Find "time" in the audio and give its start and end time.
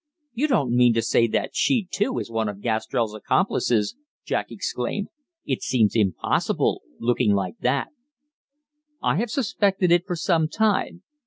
10.47-11.03